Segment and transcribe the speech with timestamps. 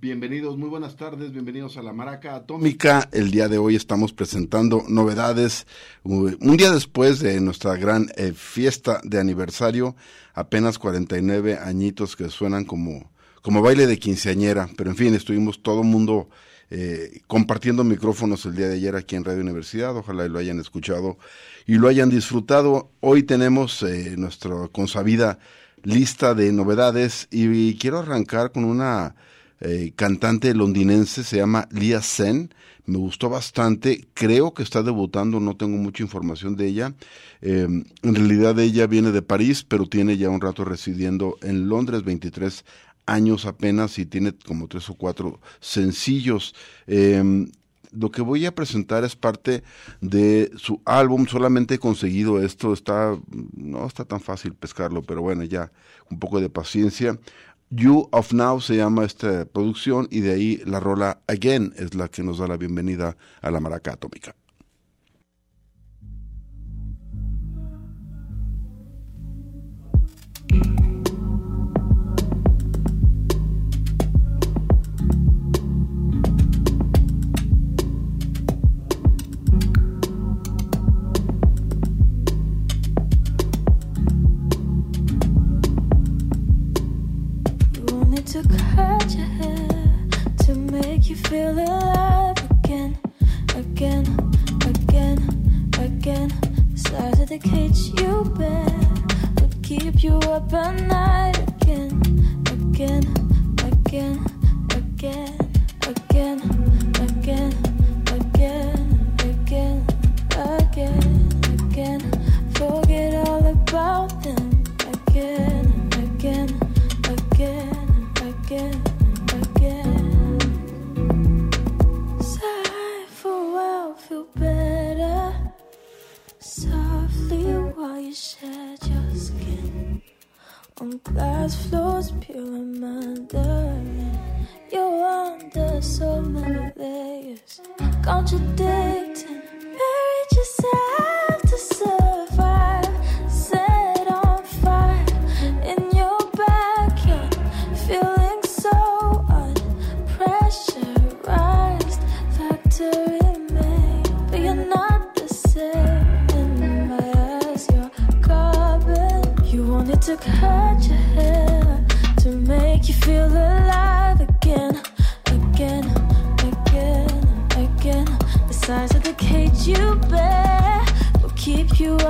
[0.00, 3.08] Bienvenidos, muy buenas tardes, bienvenidos a la Maraca Atómica.
[3.10, 5.66] El día de hoy estamos presentando novedades,
[6.04, 9.96] un día después de nuestra gran eh, fiesta de aniversario,
[10.34, 13.10] apenas 49 añitos que suenan como,
[13.42, 16.28] como baile de quinceañera, pero en fin, estuvimos todo mundo
[16.70, 21.18] eh, compartiendo micrófonos el día de ayer aquí en Radio Universidad, ojalá lo hayan escuchado
[21.66, 22.92] y lo hayan disfrutado.
[23.00, 25.40] Hoy tenemos eh, nuestra consabida
[25.82, 29.16] lista de novedades y, quiero arrancar con una
[29.60, 32.52] eh, cantante londinense, se llama Lia Sen,
[32.86, 36.94] me gustó bastante, creo que está debutando, no tengo mucha información de ella,
[37.40, 42.04] em, en realidad ella viene de París, pero tiene ya un rato residiendo en Londres,
[42.04, 42.64] 23
[43.06, 46.54] años apenas y tiene como tres o cuatro sencillos.
[46.86, 47.46] Eh,
[47.92, 49.62] lo que voy a presentar es parte
[50.00, 53.18] de su álbum, solamente he conseguido esto, está,
[53.56, 55.72] no está tan fácil pescarlo, pero bueno, ya
[56.10, 57.18] un poco de paciencia.
[57.72, 62.08] You of Now se llama esta producción y de ahí la rola Again es la
[62.08, 64.34] que nos da la bienvenida a la maraca atómica.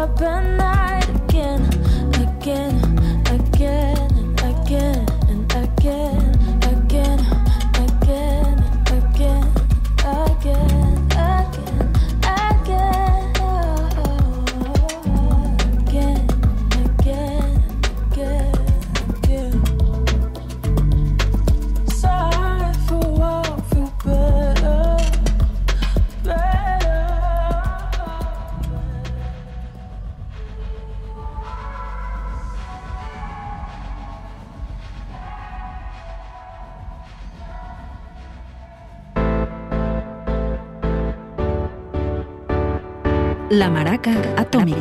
[0.00, 0.59] up and
[43.70, 44.79] Maraca Atómica.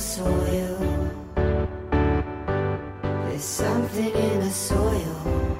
[0.00, 0.78] soil.
[3.34, 5.53] There's something in the soil.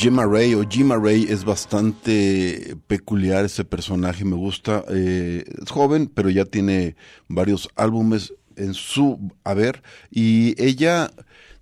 [0.00, 4.82] Jim Ray o Jim Ray es bastante peculiar ese personaje, me gusta.
[4.88, 6.96] eh, es joven, pero ya tiene
[7.28, 11.10] varios álbumes en su haber y ella,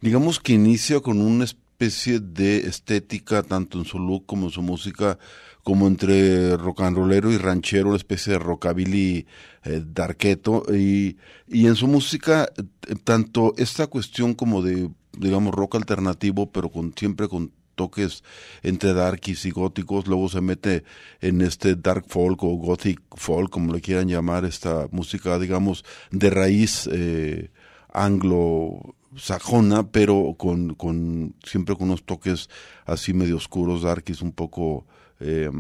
[0.01, 4.63] digamos que inicia con una especie de estética, tanto en su look como en su
[4.63, 5.19] música,
[5.65, 9.27] como entre rock and rollero y ranchero, una especie de rockabilly
[9.65, 11.17] eh, darketo y,
[11.49, 16.95] y en su música eh, tanto esta cuestión como de digamos rock alternativo pero con
[16.97, 18.23] siempre con toques
[18.63, 20.85] entre darkies y góticos, luego se mete
[21.23, 26.29] en este dark folk o gothic folk, como le quieran llamar, esta música, digamos, de
[26.29, 27.51] raíz eh,
[27.93, 32.51] anglo sajona, pero con, con siempre con unos toques
[32.85, 34.87] así medio oscuros, darkies, un poco
[35.21, 35.51] eh,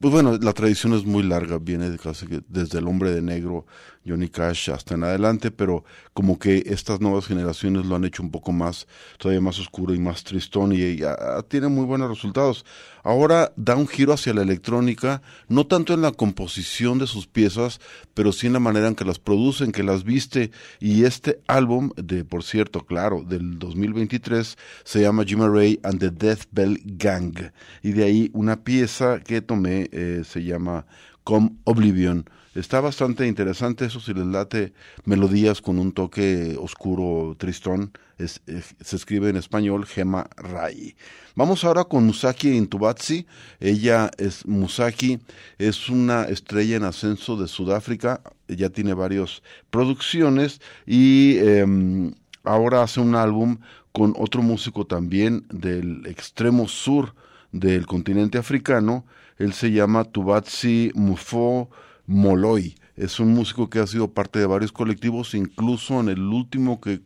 [0.00, 3.66] pues bueno, la tradición es muy larga, viene casi desde el hombre de negro,
[4.06, 8.30] Johnny Cash, hasta en adelante, pero como que estas nuevas generaciones lo han hecho un
[8.30, 8.86] poco más,
[9.18, 11.16] todavía más oscuro y más tristón y ya
[11.48, 12.64] tiene muy buenos resultados.
[13.06, 17.78] Ahora da un giro hacia la electrónica, no tanto en la composición de sus piezas,
[18.14, 20.50] pero sí en la manera en que las producen, que las viste.
[20.80, 26.10] Y este álbum, de por cierto, claro, del 2023, se llama Jimmy Ray and the
[26.10, 27.52] Death Bell Gang.
[27.80, 30.84] Y de ahí una pieza que tomé eh, se llama
[31.22, 32.28] Com Oblivion.
[32.56, 34.72] Está bastante interesante eso si les late
[35.04, 37.92] melodías con un toque oscuro, tristón.
[38.16, 38.40] Es-
[38.80, 40.96] se escribe en español Gema Rai.
[41.34, 43.26] Vamos ahora con Musaki Intubatsi.
[43.60, 45.18] Ella es Musaki,
[45.58, 48.22] es una estrella en ascenso de Sudáfrica.
[48.48, 53.58] Ya tiene varias producciones y em, ahora hace un álbum
[53.92, 57.14] con otro músico también del extremo sur
[57.52, 59.04] del continente africano.
[59.38, 61.68] Él se llama Tubatsi Mufo
[62.06, 62.76] Moloi.
[62.96, 67.02] Es un músico que ha sido parte de varios colectivos, incluso en el último que,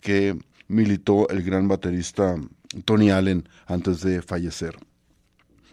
[0.00, 2.36] que militó el gran baterista
[2.84, 4.76] Tony Allen antes de fallecer.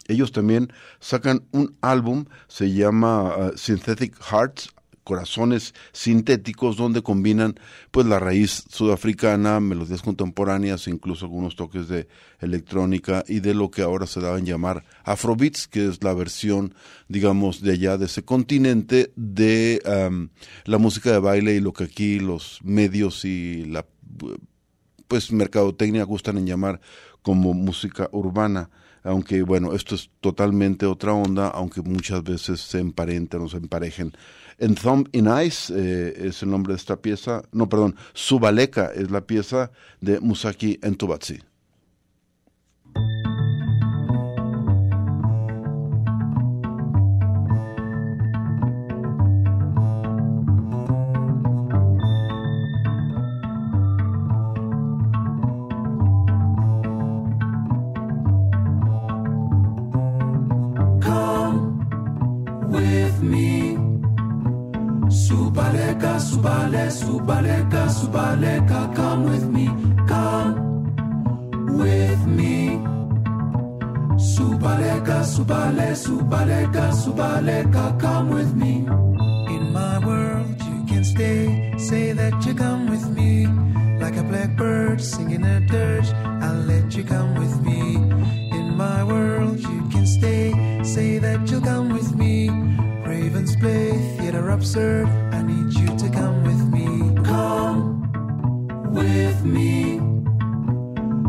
[0.08, 4.74] Ellos también sacan un álbum, se llama uh, Synthetic Hearts,
[5.10, 7.56] corazones sintéticos donde combinan
[7.90, 12.08] pues la raíz sudafricana, melodías contemporáneas, incluso algunos toques de
[12.40, 16.76] electrónica y de lo que ahora se daban llamar afrobeats, que es la versión,
[17.08, 19.82] digamos, de allá de ese continente de
[20.66, 23.88] la música de baile y lo que aquí los medios y la
[25.08, 26.82] pues mercadotecnia gustan en llamar
[27.24, 28.70] como música urbana
[29.04, 34.14] aunque bueno, esto es totalmente otra onda, aunque muchas veces se emparenten o se emparejen.
[34.58, 39.10] En Thumb in Eyes eh, es el nombre de esta pieza, no, perdón, Subaleka es
[39.10, 41.40] la pieza de Musaki Entubatsi.
[67.30, 69.68] Subaleka, Subaleka, come with me,
[70.08, 70.56] come
[71.78, 72.80] with me.
[74.18, 78.78] Subaleka, Subale, Subaleka, Subaleka, come with me.
[79.56, 81.72] In my world, you can stay.
[81.78, 83.46] Say that you come with me.
[84.02, 86.10] Like a blackbird singing a dirge,
[86.42, 87.98] I'll let you come with me.
[88.58, 90.52] In my world, you can stay.
[90.84, 91.99] Say that you'll come with me.
[93.30, 95.08] Ravens play theater absurd.
[95.32, 96.88] I need you to come with me.
[97.24, 98.02] Come
[98.92, 100.00] with me.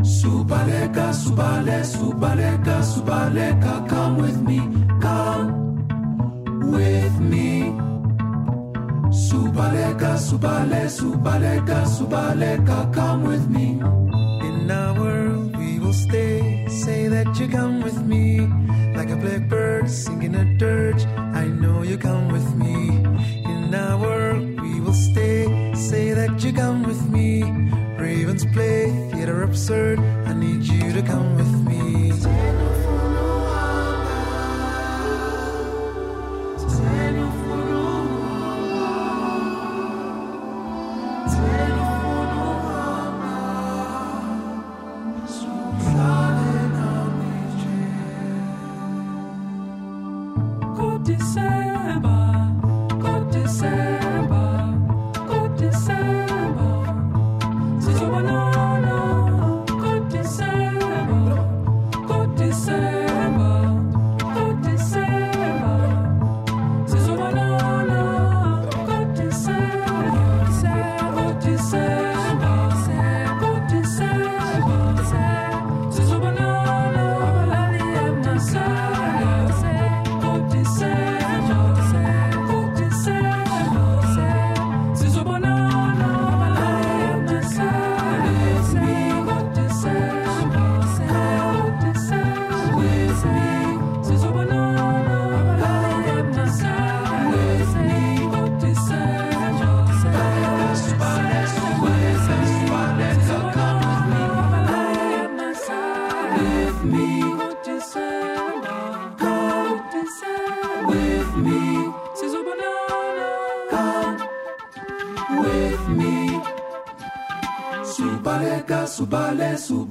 [0.00, 3.86] Subaleka, subale, subaleka, subaleka.
[3.86, 4.60] Come with me.
[5.02, 5.46] Come
[6.72, 7.74] with me.
[9.12, 12.94] Subaleka, subale, subaleka, subaleka.
[12.94, 13.78] Come with me.
[14.48, 16.66] In our world we will stay.
[16.66, 18.48] Say that you come with me.
[19.10, 21.04] Like a blackbird singing a dirge.
[21.16, 22.90] I know you come with me.
[23.44, 25.74] In our world we will stay.
[25.74, 27.42] Say that you come with me.
[27.98, 29.98] Ravens play theater absurd.
[29.98, 32.12] I need you to come with me.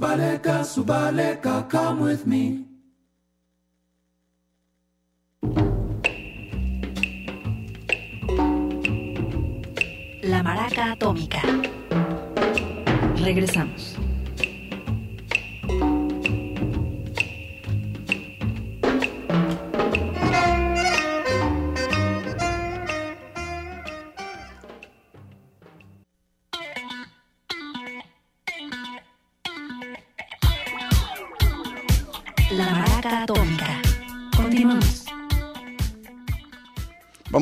[0.10, 2.66] Subaleka, Subaleka, come with me.
[10.24, 11.42] La maraca atómica.
[13.18, 14.09] Regresamos.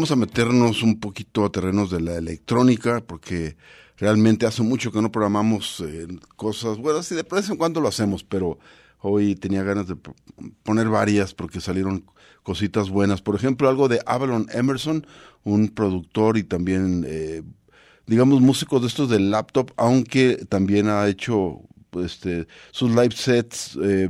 [0.09, 3.57] A meternos un poquito a terrenos de la electrónica, porque
[3.97, 7.89] realmente hace mucho que no programamos eh, cosas, bueno, sí, de vez en cuando lo
[7.89, 8.57] hacemos, pero
[8.99, 9.97] hoy tenía ganas de
[10.63, 12.05] poner varias porque salieron
[12.41, 13.21] cositas buenas.
[13.21, 15.05] Por ejemplo, algo de Avalon Emerson,
[15.43, 17.43] un productor y también, eh,
[18.05, 21.59] digamos, músico de estos del laptop, aunque también ha hecho
[22.01, 23.77] este, sus live sets.
[23.83, 24.09] eh,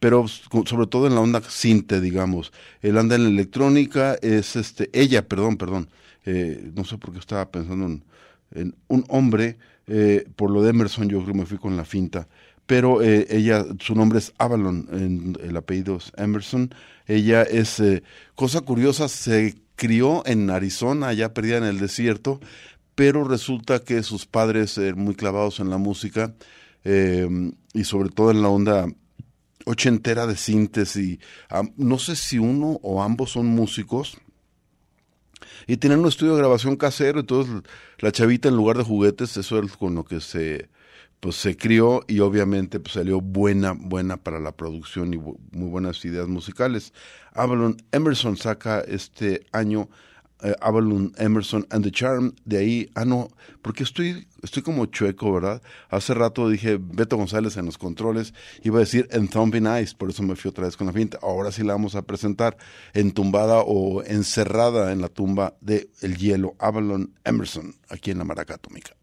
[0.00, 2.52] pero sobre todo en la onda cinte, digamos.
[2.80, 5.90] Él anda en la electrónica, es este, ella, perdón, perdón,
[6.24, 11.08] eh, no sé por qué estaba pensando en, un hombre, eh, por lo de Emerson
[11.08, 12.26] yo creo que me fui con la finta,
[12.66, 16.74] pero eh, ella, su nombre es Avalon, en, el apellido es Emerson,
[17.06, 18.02] ella es, eh,
[18.34, 22.40] cosa curiosa, se crió en Arizona, allá perdida en el desierto,
[22.94, 26.34] pero resulta que sus padres, muy clavados en la música,
[26.82, 28.86] y sobre todo en la onda
[29.66, 31.18] ochentera de síntesis.
[31.50, 34.16] Um, no sé si uno o ambos son músicos.
[35.66, 37.62] Y tenían un estudio de grabación casero, entonces
[37.98, 40.68] la chavita en lugar de juguetes, eso es con lo que se,
[41.20, 46.04] pues, se crió y obviamente pues, salió buena, buena para la producción y muy buenas
[46.04, 46.92] ideas musicales.
[47.32, 49.88] Avalon Emerson saca este año
[50.42, 53.28] eh, Avalon Emerson and the Charm, de ahí, ah, no,
[53.62, 55.62] porque estoy, estoy como chueco, ¿verdad?
[55.88, 60.10] Hace rato dije Beto González en los controles, iba a decir en Thumping Eyes, por
[60.10, 61.18] eso me fui otra vez con la finta.
[61.22, 62.56] Ahora sí la vamos a presentar,
[62.94, 68.54] entumbada o encerrada en la tumba del el hielo, Avalon Emerson, aquí en la Maraca
[68.54, 68.96] Atómica.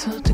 [0.00, 0.29] so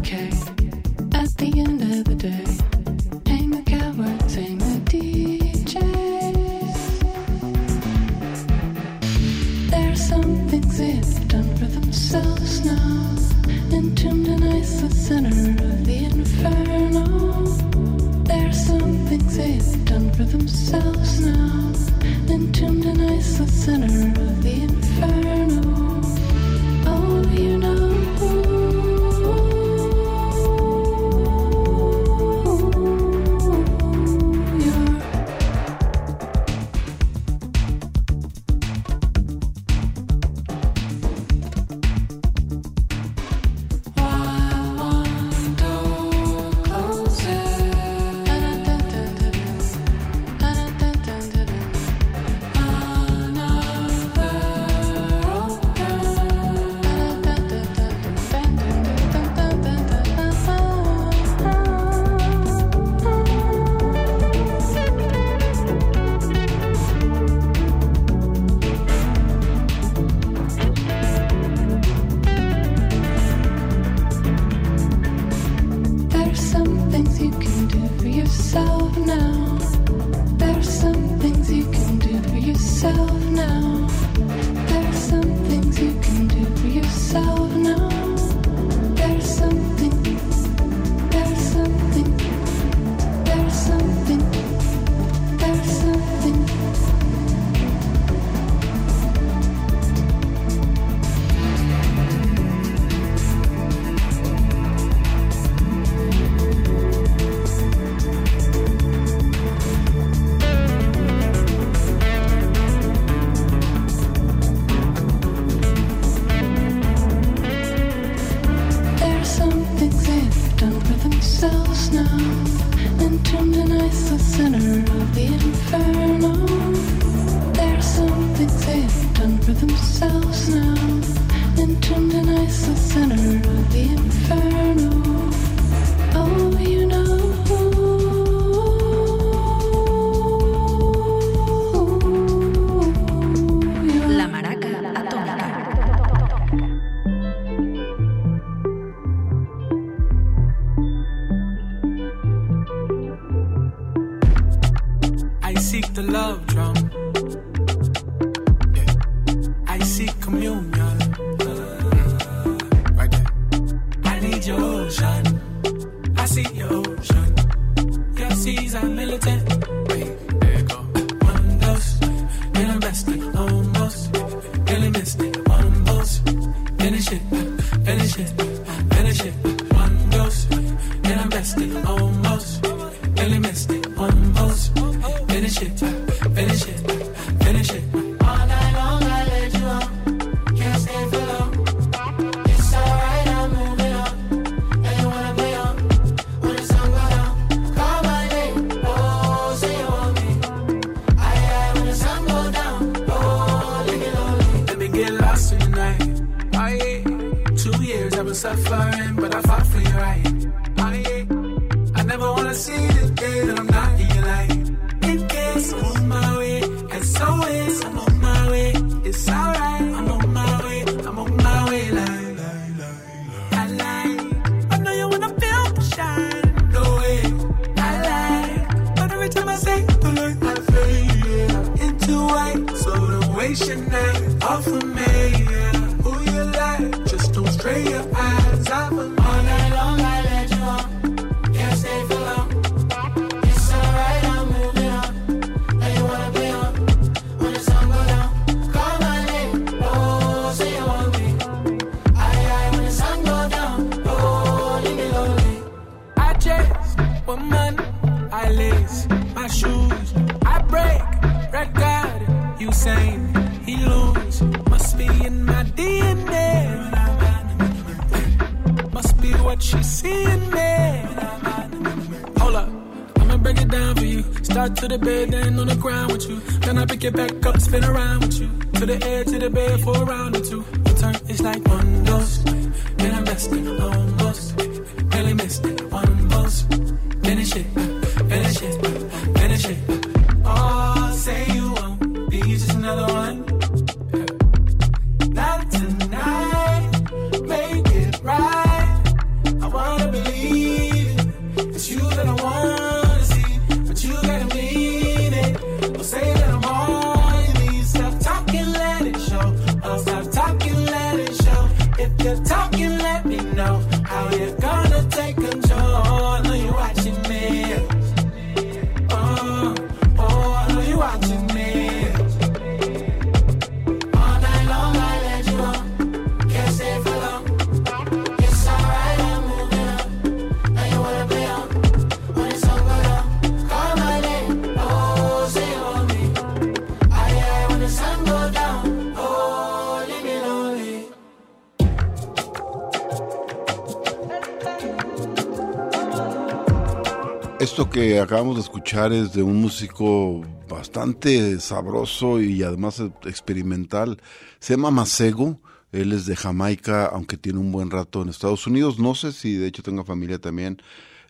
[348.27, 354.21] acabamos de escuchar es de un músico bastante sabroso y además experimental.
[354.59, 355.61] Se llama Masego.
[355.93, 358.99] Él es de Jamaica, aunque tiene un buen rato en Estados Unidos.
[358.99, 360.83] No sé si de hecho tenga familia también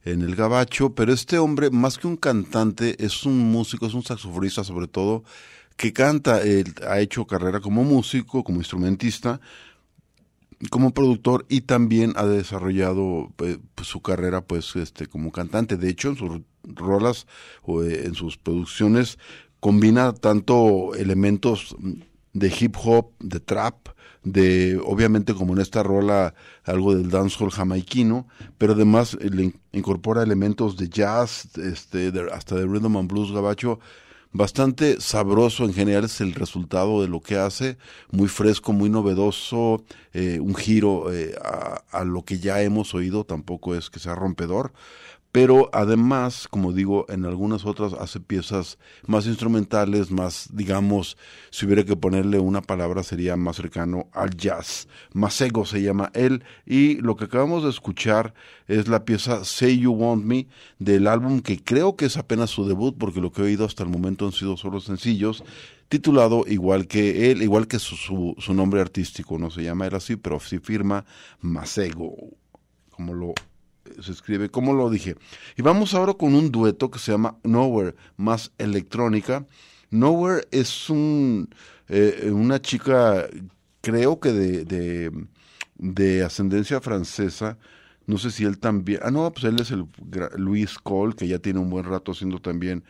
[0.06, 4.02] en el Gabacho, pero este hombre, más que un cantante, es un músico, es un
[4.02, 5.22] saxofonista sobre todo,
[5.76, 6.40] que canta.
[6.40, 9.38] Él ha hecho carrera como músico, como instrumentista,
[10.70, 15.76] como productor y también ha desarrollado pues, su carrera pues este como cantante.
[15.76, 17.26] De hecho en sus rolas
[17.62, 19.18] o eh, en sus producciones
[19.60, 21.76] combina tanto elementos
[22.32, 23.88] de hip hop de trap
[24.22, 28.26] de obviamente como en esta rola algo del dancehall jamaiquino
[28.58, 33.78] pero además le incorpora elementos de jazz este de, hasta de rhythm and blues gabacho
[34.36, 37.78] bastante sabroso en general es el resultado de lo que hace,
[38.10, 43.24] muy fresco, muy novedoso, eh, un giro eh, a, a, lo que ya hemos oído,
[43.24, 44.72] tampoco es que sea rompedor,
[45.36, 51.18] pero además, como digo, en algunas otras hace piezas más instrumentales, más, digamos,
[51.50, 54.88] si hubiera que ponerle una palabra sería más cercano al jazz.
[55.12, 58.32] Masego se llama él y lo que acabamos de escuchar
[58.66, 60.46] es la pieza Say You Want Me
[60.78, 63.82] del álbum que creo que es apenas su debut porque lo que he oído hasta
[63.82, 65.44] el momento han sido solo sencillos
[65.90, 70.16] titulado igual que él, igual que su, su, nombre artístico, no se llama él así,
[70.16, 71.04] pero sí firma
[71.42, 72.16] Masego,
[72.90, 73.34] como lo
[74.00, 75.16] se escribe, como lo dije.
[75.56, 79.46] Y vamos ahora con un dueto que se llama Nowhere, más electrónica.
[79.90, 81.48] Nowhere es un,
[81.88, 83.26] eh, una chica,
[83.80, 85.26] creo que de, de,
[85.76, 87.58] de, ascendencia francesa.
[88.06, 89.00] No sé si él también.
[89.02, 89.86] Ah, no, pues él es el
[90.36, 92.84] Luis Cole, que ya tiene un buen rato haciendo también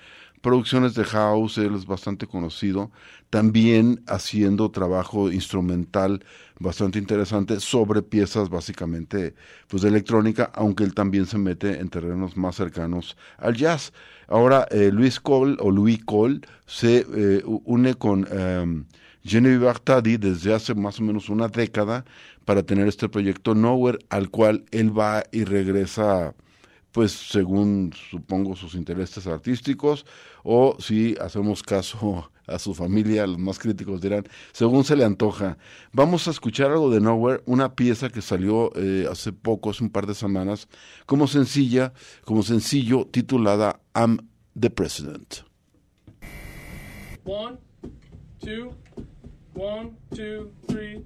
[0.46, 2.92] producciones de house, él es bastante conocido,
[3.30, 6.24] también haciendo trabajo instrumental
[6.60, 9.34] bastante interesante sobre piezas básicamente
[9.66, 13.92] pues de electrónica, aunque él también se mete en terrenos más cercanos al jazz.
[14.28, 18.84] Ahora eh, Luis Cole o Louis Cole se eh, une con eh,
[19.24, 22.04] Genevieve Artadi desde hace más o menos una década
[22.44, 26.36] para tener este proyecto Nowhere al cual él va y regresa
[26.96, 30.06] pues según supongo sus intereses artísticos
[30.42, 35.58] o si hacemos caso a su familia, los más críticos dirán, según se le antoja.
[35.92, 39.90] Vamos a escuchar algo de Nowhere, una pieza que salió eh, hace poco, hace un
[39.90, 40.68] par de semanas,
[41.04, 41.92] como sencilla,
[42.24, 44.16] como sencillo titulada I'm
[44.58, 45.44] the President.
[47.26, 47.58] One,
[48.40, 48.72] two,
[49.52, 51.04] one, two, three.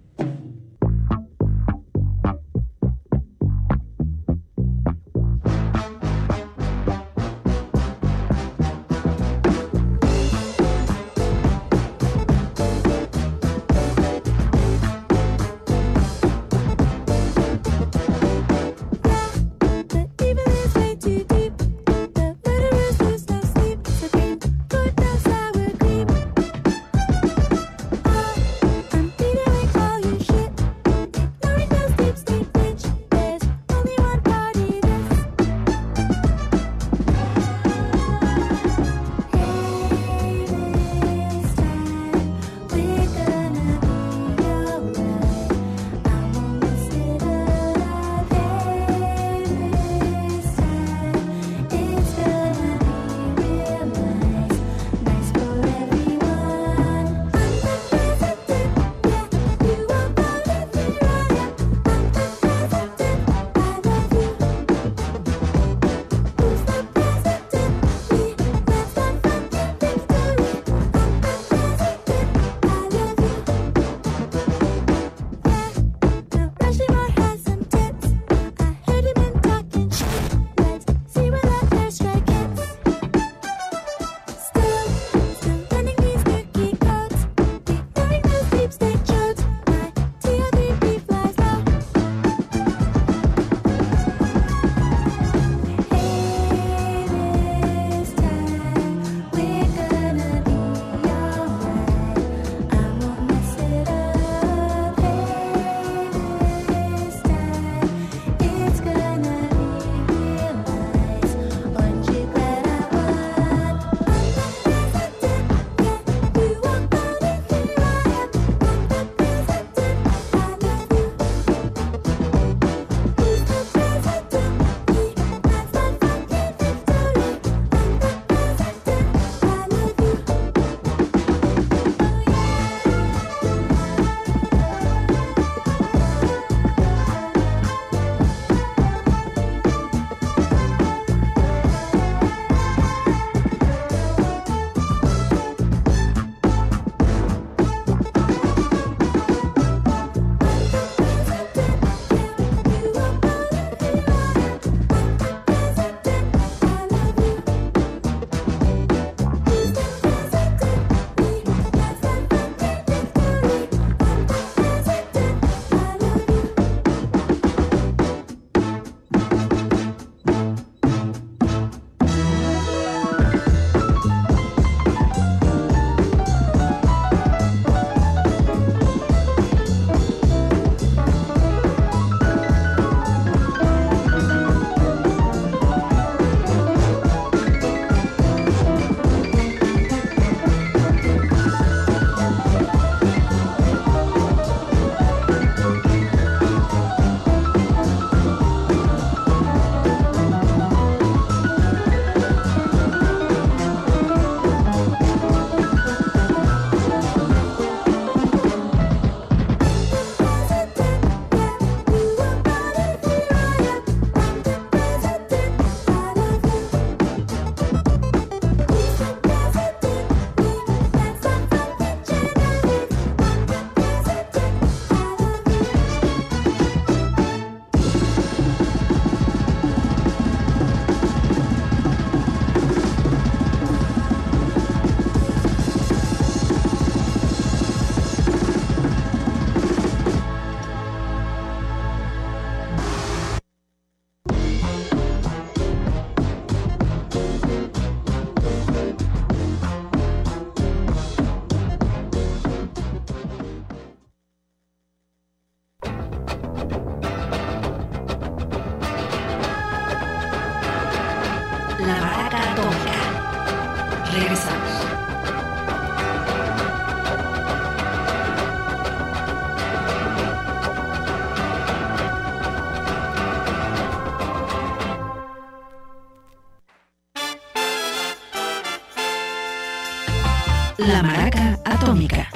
[281.00, 282.28] La maraca atómica.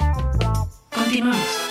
[0.91, 1.64] Continuamos.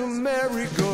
[0.00, 0.89] A merry-go-round.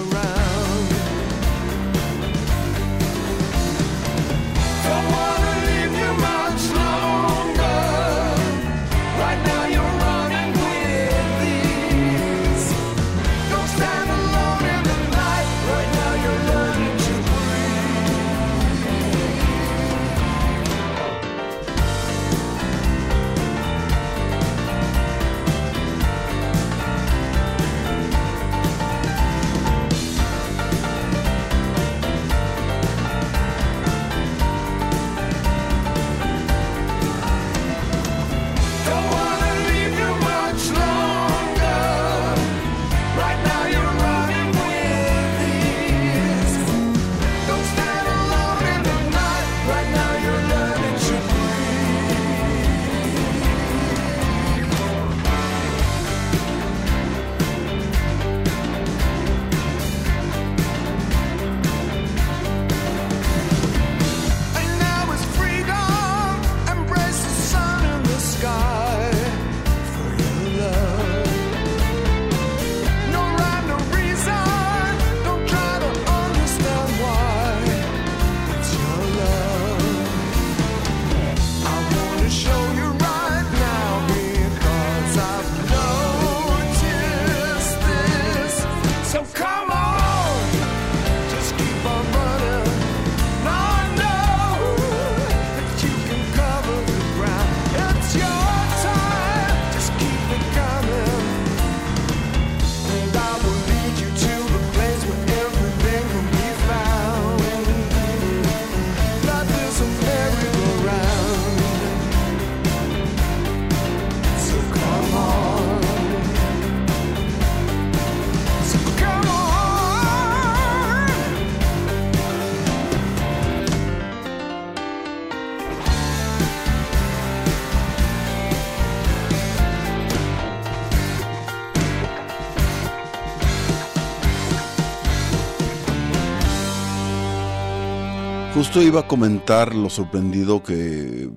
[138.77, 141.31] Justo iba a comentar lo sorprendido que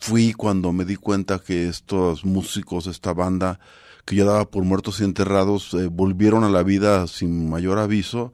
[0.00, 3.60] fui cuando me di cuenta que estos músicos, esta banda
[4.04, 8.32] que yo daba por muertos y enterrados, eh, volvieron a la vida sin mayor aviso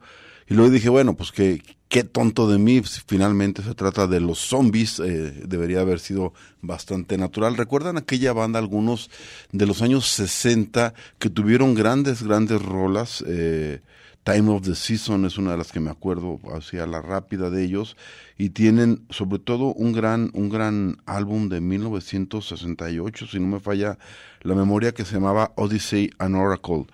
[0.49, 4.19] Y luego dije, bueno, pues qué, qué tonto de mí, si finalmente se trata de
[4.19, 6.33] los zombies, eh, debería haber sido
[6.63, 7.55] bastante natural.
[7.55, 9.11] ¿Recuerdan aquella banda, algunos
[9.51, 13.23] de los años 60, que tuvieron grandes, grandes rolas?
[13.27, 13.81] Eh,
[14.23, 17.63] Time of the Season es una de las que me acuerdo hacia la rápida de
[17.63, 17.97] ellos
[18.37, 23.97] y tienen sobre todo un gran un gran álbum de 1968 si no me falla
[24.41, 26.85] la memoria que se llamaba Odyssey and Oracle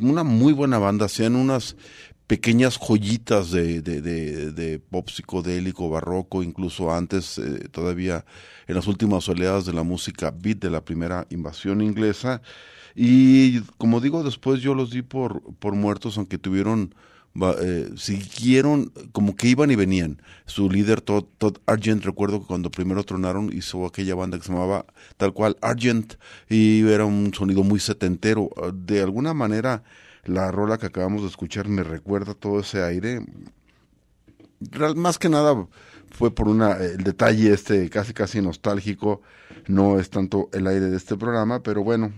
[0.00, 1.76] una muy buena banda hacían unas
[2.26, 8.24] pequeñas joyitas de, de, de, de pop psicodélico, barroco, incluso antes, eh, todavía
[8.66, 12.40] en las últimas oleadas de la música beat de la primera invasión inglesa.
[12.94, 16.94] Y como digo, después yo los di por, por muertos, aunque tuvieron,
[17.60, 20.22] eh, siguieron, como que iban y venían.
[20.46, 24.52] Su líder, Todd, Todd, Argent, recuerdo que cuando primero tronaron, hizo aquella banda que se
[24.52, 24.86] llamaba
[25.16, 26.14] tal cual Argent,
[26.48, 28.50] y era un sonido muy setentero.
[28.72, 29.82] De alguna manera,
[30.24, 33.26] la rola que acabamos de escuchar me recuerda todo ese aire.
[34.96, 35.66] Más que nada
[36.10, 39.20] fue por una el detalle este casi casi nostálgico,
[39.66, 42.12] no es tanto el aire de este programa, pero bueno,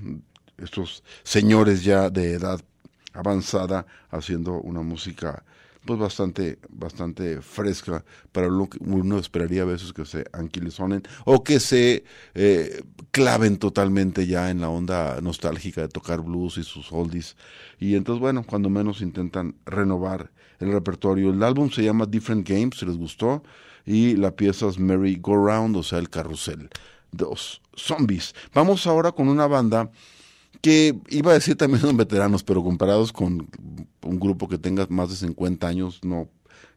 [0.58, 2.60] estos señores ya de edad
[3.12, 5.44] avanzada haciendo una música
[5.86, 11.44] pues bastante bastante fresca para lo que uno esperaría a veces que se anquilizonen o
[11.44, 12.04] que se
[12.34, 12.82] eh,
[13.12, 17.36] claven totalmente ya en la onda nostálgica de tocar blues y sus oldies.
[17.78, 21.30] Y entonces bueno cuando menos intentan renovar el repertorio.
[21.30, 23.42] El álbum se llama Different Games si les gustó
[23.84, 26.68] y la pieza es Merry Go Round o sea el carrusel
[27.12, 28.34] dos zombies.
[28.52, 29.90] Vamos ahora con una banda
[30.60, 33.48] que iba a decir también son veteranos, pero comparados con
[34.02, 36.28] un grupo que tenga más de 50 años, no,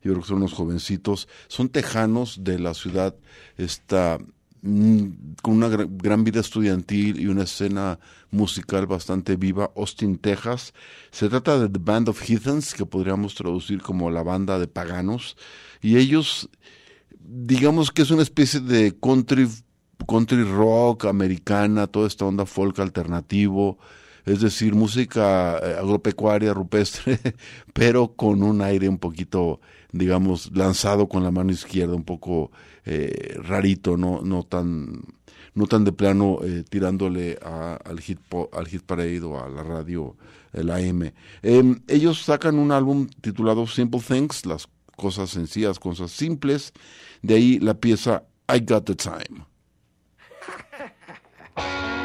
[0.01, 3.15] yo creo que son unos jovencitos, son tejanos de la ciudad,
[3.57, 4.19] esta,
[4.61, 5.05] mm,
[5.41, 7.99] con una gran vida estudiantil y una escena
[8.32, 10.73] musical bastante viva, Austin, Texas.
[11.11, 15.38] Se trata de The Band of Heathens, que podríamos traducir como la banda de paganos,
[15.82, 16.49] y ellos,
[17.19, 19.47] digamos que es una especie de country
[20.08, 23.78] country rock, americana, toda esta onda folk alternativo,
[24.26, 27.20] es decir, música agropecuaria, rupestre,
[27.74, 29.60] pero con un aire un poquito,
[29.91, 32.52] digamos, lanzado con la mano izquierda, un poco
[32.86, 35.02] eh, rarito, no, no tan,
[35.54, 38.20] no tan de plano eh, tirándole al hit
[38.54, 40.16] al hit parade o a la radio,
[40.54, 41.12] el AM.
[41.43, 46.74] Eh, ellos sacan un álbum titulado Simple Things, las cosas sencillas, cosas simples,
[47.22, 49.49] de ahí la pieza I Got the Time.
[51.60, 51.99] Bye.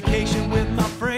[0.00, 1.09] vacation with my friends.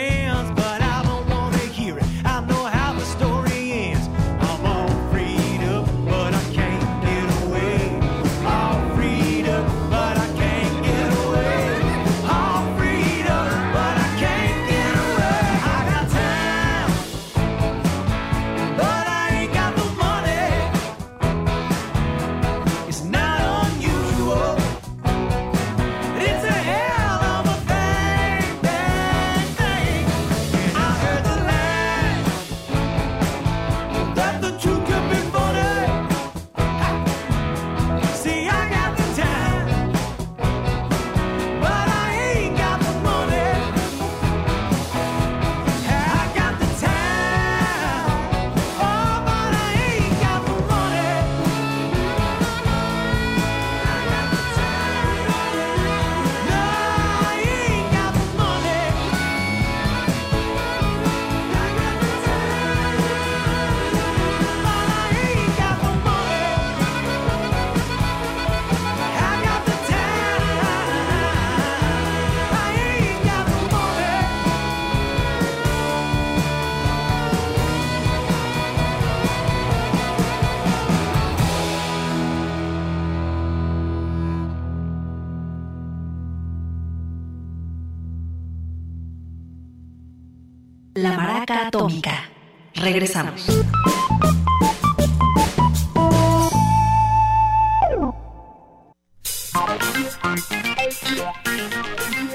[91.69, 92.29] Atómica.
[92.75, 93.47] Regresamos.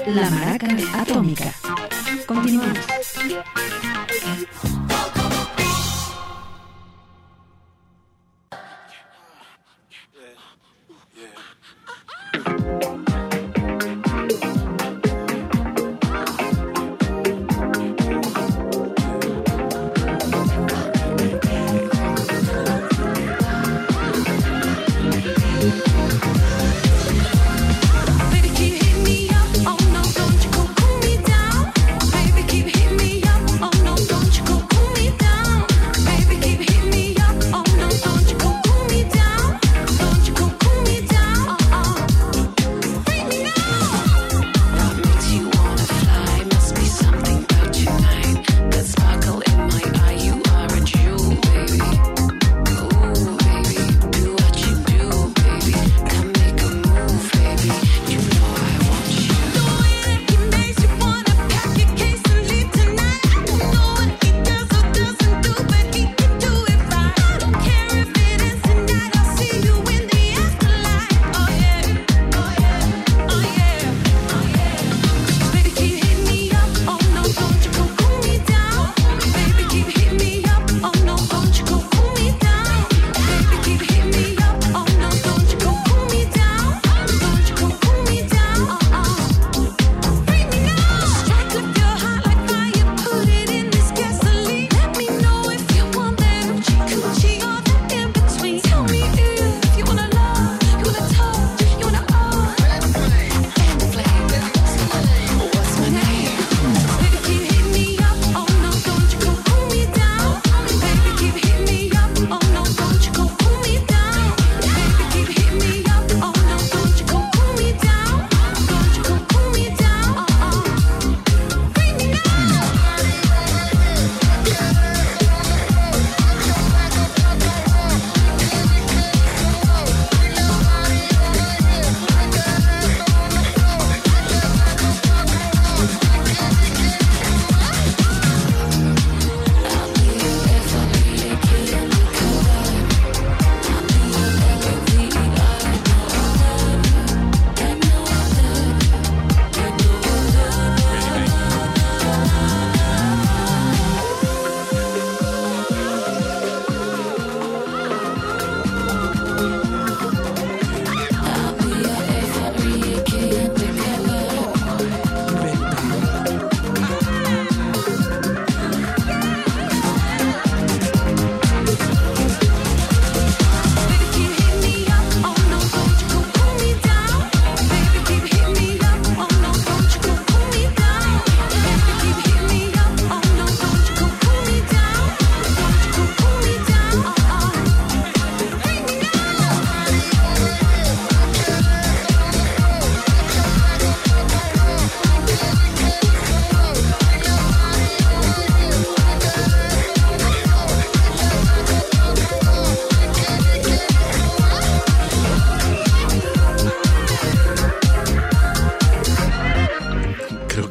[0.06, 1.52] La maraca atómica.
[2.26, 2.78] Continuamos.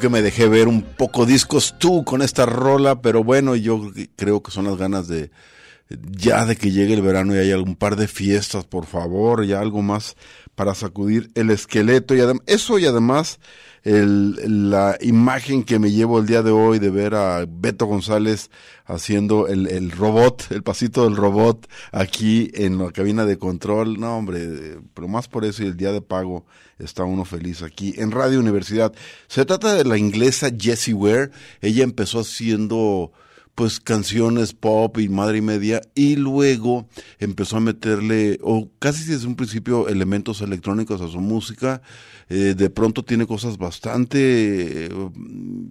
[0.10, 4.51] Me dejé ver un poco discos tú con esta rola, pero bueno, yo creo que
[4.51, 5.32] son las ganas de
[5.89, 9.60] ya de que llegue el verano y haya algún par de fiestas, por favor, ya
[9.60, 10.16] algo más
[10.55, 13.39] para sacudir el esqueleto y eso y además
[13.88, 18.51] el, la imagen que me llevo el día de hoy de ver a Beto González
[18.83, 24.17] haciendo el, el robot, el pasito del robot aquí en la cabina de control, no
[24.17, 26.45] hombre, pero más por eso y el día de pago
[26.79, 28.93] está uno feliz aquí en Radio Universidad.
[29.27, 31.31] Se trata de la inglesa Jessie Ware,
[31.61, 33.13] ella empezó haciendo
[33.58, 36.88] pues canciones pop y madre y media y luego
[37.18, 41.82] empezó a meterle o casi desde un principio elementos electrónicos a su música.
[42.30, 44.89] Eh, de pronto tiene cosas bastante eh,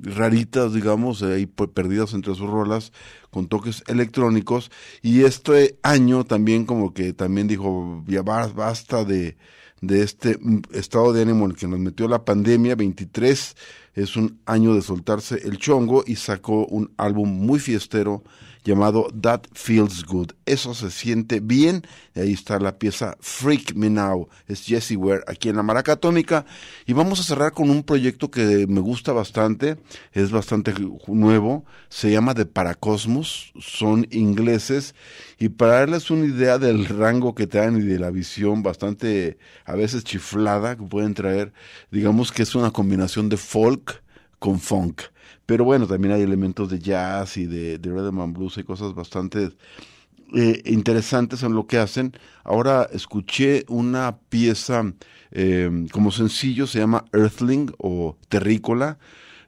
[0.02, 2.90] raritas digamos ahí pe- perdidas entre sus rolas
[3.30, 4.72] con toques electrónicos.
[5.00, 9.36] Y este año también como que también dijo ya ba- basta de
[9.80, 13.54] de este mm, estado de ánimo en el que nos metió la pandemia 23
[13.96, 18.22] es un año de soltarse el chongo y sacó un álbum muy fiestero
[18.66, 20.32] llamado That Feels Good.
[20.44, 21.82] Eso se siente bien.
[22.14, 24.28] Y ahí está la pieza Freak Me Now.
[24.48, 26.44] Es Jessie Ware aquí en la Maraca Atómica.
[26.84, 29.76] Y vamos a cerrar con un proyecto que me gusta bastante.
[30.12, 30.74] Es bastante
[31.06, 31.64] nuevo.
[31.88, 33.52] Se llama The Paracosmos.
[33.60, 34.94] Son ingleses.
[35.38, 39.74] Y para darles una idea del rango que traen y de la visión bastante a
[39.74, 41.52] veces chiflada que pueden traer,
[41.90, 44.02] digamos que es una combinación de folk
[44.46, 45.02] con funk.
[45.44, 48.94] Pero bueno, también hay elementos de jazz y de, de rhythm and blues y cosas
[48.94, 49.50] bastante
[50.36, 52.12] eh, interesantes en lo que hacen.
[52.44, 54.92] Ahora escuché una pieza
[55.32, 58.98] eh, como sencillo, se llama Earthling o Terrícola.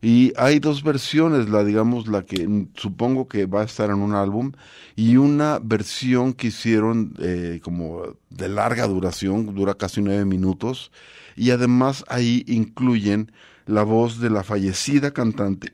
[0.03, 4.14] Y hay dos versiones, la digamos la que supongo que va a estar en un
[4.14, 4.51] álbum
[4.96, 10.90] y una versión que hicieron eh, como de larga duración, dura casi nueve minutos
[11.36, 13.30] y además ahí incluyen
[13.68, 15.72] la voz de la fallecida cantante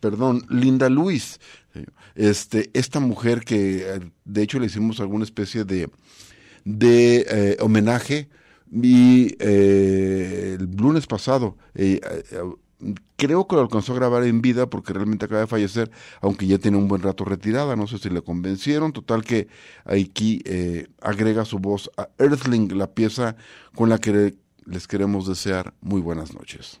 [0.00, 1.38] perdón, Linda Luis.
[2.14, 5.90] Este, esta mujer que eh, de hecho le hicimos alguna especie de,
[6.64, 8.28] de eh, homenaje
[8.72, 12.00] y eh, el lunes pasado eh,
[13.16, 16.58] creo que lo alcanzó a grabar en vida porque realmente acaba de fallecer, aunque ya
[16.58, 19.48] tiene un buen rato retirada, no sé si le convencieron, total que
[19.84, 23.36] aquí eh, agrega su voz a Earthling, la pieza
[23.74, 26.80] con la que les queremos desear muy buenas noches.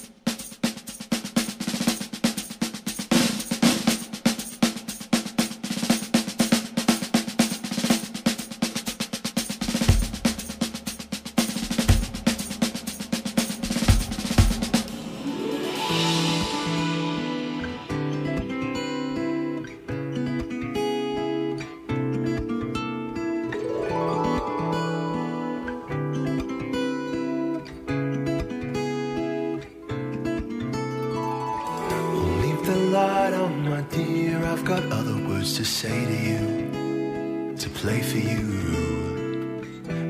[34.51, 38.43] I've got other words to say to you, to play for you.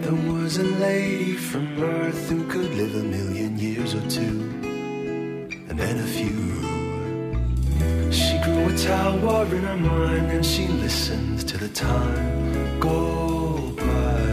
[0.02, 4.42] There was a lady from Earth who could live a million years or two,
[5.70, 6.42] and then a few.
[8.12, 14.24] She grew a tower in her mind and she listened to the time go by.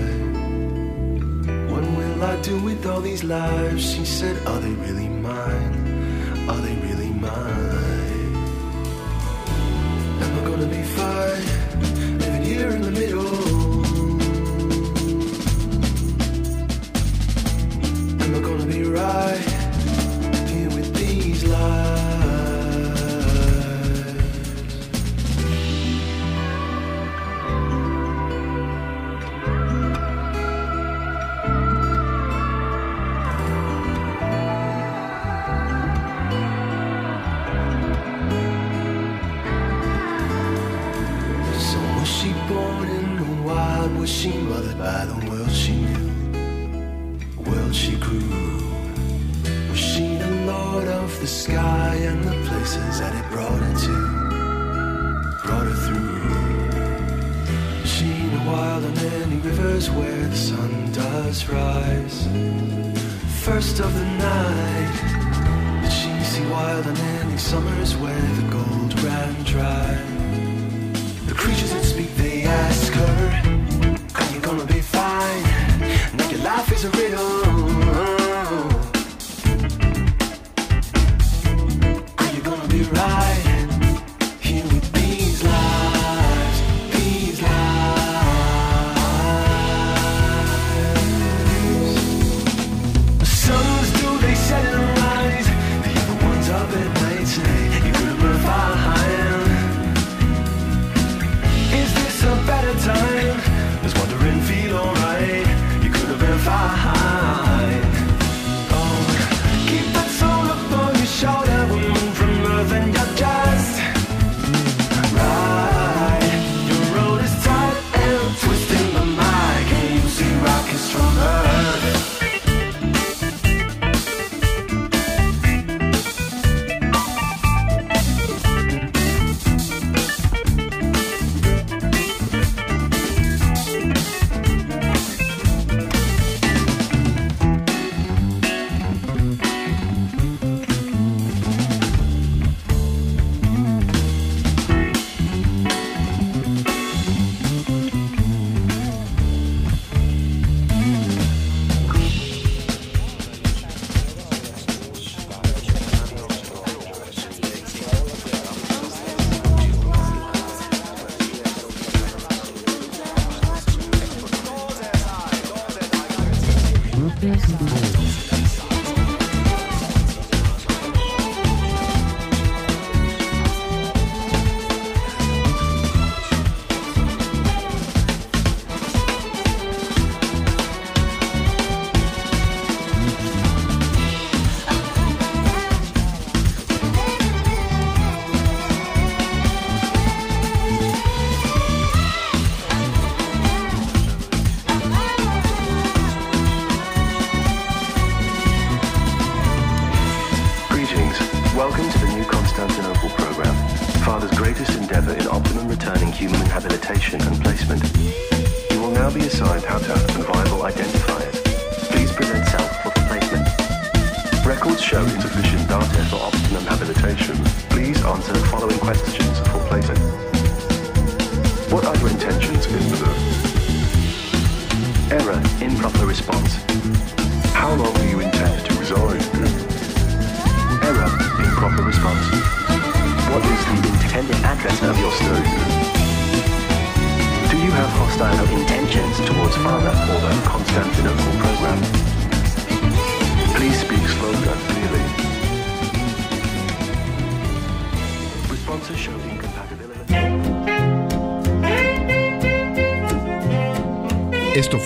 [1.71, 3.93] What will I do with all these lives?
[3.93, 5.08] She said, Are they really